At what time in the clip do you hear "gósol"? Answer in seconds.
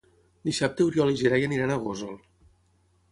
1.83-2.17